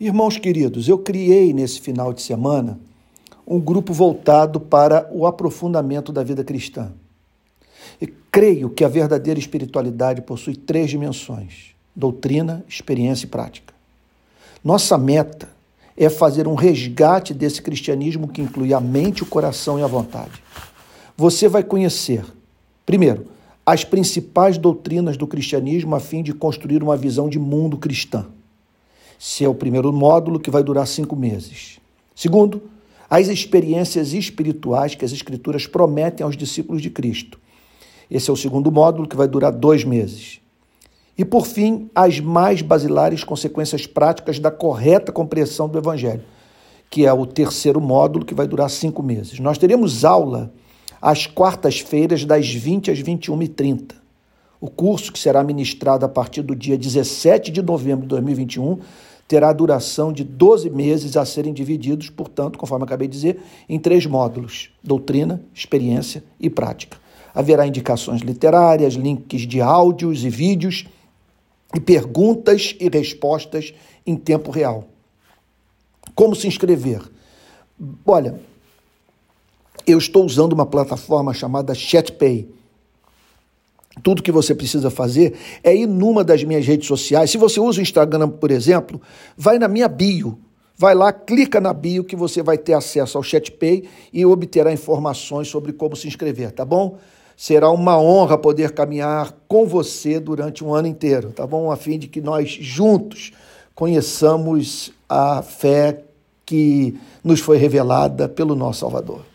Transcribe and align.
Irmãos 0.00 0.38
queridos, 0.38 0.88
eu 0.88 0.96
criei 0.96 1.52
nesse 1.52 1.78
final 1.78 2.10
de 2.14 2.22
semana 2.22 2.80
um 3.46 3.60
grupo 3.60 3.92
voltado 3.92 4.58
para 4.58 5.06
o 5.12 5.26
aprofundamento 5.26 6.10
da 6.10 6.22
vida 6.22 6.42
cristã. 6.42 6.90
E 8.00 8.06
creio 8.06 8.70
que 8.70 8.82
a 8.82 8.88
verdadeira 8.88 9.38
espiritualidade 9.38 10.22
possui 10.22 10.56
três 10.56 10.88
dimensões: 10.88 11.74
doutrina, 11.94 12.64
experiência 12.66 13.26
e 13.26 13.28
prática. 13.28 13.74
Nossa 14.64 14.96
meta 14.96 15.50
é 15.94 16.08
fazer 16.08 16.48
um 16.48 16.54
resgate 16.54 17.34
desse 17.34 17.60
cristianismo 17.60 18.26
que 18.26 18.40
inclui 18.40 18.72
a 18.72 18.80
mente, 18.80 19.22
o 19.22 19.26
coração 19.26 19.78
e 19.78 19.82
a 19.82 19.86
vontade. 19.86 20.42
Você 21.14 21.46
vai 21.46 21.62
conhecer, 21.62 22.24
primeiro, 22.86 23.26
as 23.66 23.84
principais 23.84 24.56
doutrinas 24.56 25.18
do 25.18 25.26
cristianismo 25.26 25.94
a 25.94 26.00
fim 26.00 26.22
de 26.22 26.32
construir 26.32 26.82
uma 26.82 26.96
visão 26.96 27.28
de 27.28 27.38
mundo 27.38 27.76
cristã. 27.76 28.24
Esse 29.22 29.44
é 29.44 29.48
o 29.48 29.54
primeiro 29.54 29.92
módulo 29.92 30.40
que 30.40 30.50
vai 30.50 30.62
durar 30.62 30.86
cinco 30.86 31.14
meses. 31.14 31.78
Segundo, 32.14 32.62
as 33.08 33.28
experiências 33.28 34.14
espirituais 34.14 34.94
que 34.94 35.04
as 35.04 35.12
Escrituras 35.12 35.66
prometem 35.66 36.24
aos 36.24 36.38
discípulos 36.38 36.80
de 36.80 36.88
Cristo. 36.88 37.38
Esse 38.10 38.30
é 38.30 38.32
o 38.32 38.36
segundo 38.36 38.72
módulo 38.72 39.06
que 39.06 39.16
vai 39.16 39.28
durar 39.28 39.52
dois 39.52 39.84
meses. 39.84 40.40
E, 41.18 41.24
por 41.24 41.46
fim, 41.46 41.90
as 41.94 42.18
mais 42.18 42.62
basilares 42.62 43.22
consequências 43.22 43.86
práticas 43.86 44.38
da 44.38 44.50
correta 44.50 45.12
compreensão 45.12 45.68
do 45.68 45.76
Evangelho, 45.76 46.24
que 46.88 47.04
é 47.04 47.12
o 47.12 47.26
terceiro 47.26 47.78
módulo 47.78 48.24
que 48.24 48.32
vai 48.32 48.46
durar 48.46 48.70
cinco 48.70 49.02
meses. 49.02 49.38
Nós 49.38 49.58
teremos 49.58 50.02
aula 50.02 50.50
às 51.00 51.26
quartas-feiras, 51.26 52.24
das 52.24 52.48
20 52.48 52.90
às 52.90 53.02
21h30. 53.02 54.00
O 54.60 54.68
curso, 54.68 55.12
que 55.12 55.18
será 55.18 55.42
ministrado 55.42 56.04
a 56.04 56.08
partir 56.08 56.42
do 56.42 56.54
dia 56.54 56.76
17 56.76 57.50
de 57.50 57.62
novembro 57.62 58.02
de 58.02 58.08
2021, 58.08 58.78
terá 59.30 59.52
duração 59.52 60.12
de 60.12 60.24
12 60.24 60.68
meses 60.70 61.16
a 61.16 61.24
serem 61.24 61.52
divididos, 61.52 62.10
portanto, 62.10 62.58
conforme 62.58 62.84
acabei 62.84 63.06
de 63.06 63.14
dizer, 63.14 63.40
em 63.68 63.78
três 63.78 64.04
módulos: 64.04 64.72
doutrina, 64.82 65.40
experiência 65.54 66.24
e 66.40 66.50
prática. 66.50 66.98
Haverá 67.32 67.64
indicações 67.64 68.22
literárias, 68.22 68.94
links 68.94 69.42
de 69.42 69.60
áudios 69.60 70.24
e 70.24 70.28
vídeos 70.28 70.84
e 71.72 71.78
perguntas 71.78 72.74
e 72.80 72.88
respostas 72.88 73.72
em 74.04 74.16
tempo 74.16 74.50
real. 74.50 74.88
Como 76.12 76.34
se 76.34 76.48
inscrever? 76.48 77.00
Olha, 78.04 78.40
eu 79.86 79.96
estou 79.98 80.24
usando 80.24 80.54
uma 80.54 80.66
plataforma 80.66 81.32
chamada 81.32 81.72
ChatPay 81.72 82.48
tudo 84.02 84.22
que 84.22 84.30
você 84.30 84.54
precisa 84.54 84.88
fazer 84.90 85.34
é 85.62 85.74
ir 85.74 85.86
numa 85.86 86.22
das 86.22 86.44
minhas 86.44 86.66
redes 86.66 86.86
sociais. 86.86 87.30
Se 87.30 87.36
você 87.36 87.58
usa 87.58 87.80
o 87.80 87.82
Instagram, 87.82 88.28
por 88.28 88.50
exemplo, 88.50 89.00
vai 89.36 89.58
na 89.58 89.68
minha 89.68 89.88
bio. 89.88 90.38
Vai 90.76 90.94
lá, 90.94 91.12
clica 91.12 91.60
na 91.60 91.74
bio 91.74 92.04
que 92.04 92.16
você 92.16 92.42
vai 92.42 92.56
ter 92.56 92.72
acesso 92.72 93.18
ao 93.18 93.22
ChatPay 93.22 93.84
e 94.12 94.24
obterá 94.24 94.72
informações 94.72 95.48
sobre 95.48 95.72
como 95.72 95.94
se 95.94 96.08
inscrever, 96.08 96.52
tá 96.52 96.64
bom? 96.64 96.96
Será 97.36 97.70
uma 97.70 98.00
honra 98.00 98.38
poder 98.38 98.72
caminhar 98.72 99.36
com 99.46 99.66
você 99.66 100.18
durante 100.18 100.64
um 100.64 100.72
ano 100.72 100.88
inteiro, 100.88 101.32
tá 101.32 101.46
bom? 101.46 101.70
A 101.70 101.76
fim 101.76 101.98
de 101.98 102.06
que 102.06 102.20
nós 102.20 102.48
juntos 102.48 103.32
conheçamos 103.74 104.92
a 105.08 105.42
fé 105.42 106.04
que 106.46 106.98
nos 107.22 107.40
foi 107.40 107.58
revelada 107.58 108.28
pelo 108.28 108.54
nosso 108.54 108.80
Salvador. 108.80 109.29